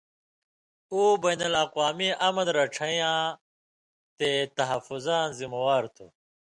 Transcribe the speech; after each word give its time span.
او 0.91 1.01
بین 1.23 1.41
الاقوامی 1.49 2.09
امن 2.27 2.45
رَڇھئیں 2.57 2.97
یاں 3.01 3.21
تے 4.17 4.29
تحفظاں 4.57 5.23
ذموار 5.37 5.83
تُھو۔ 5.95 6.05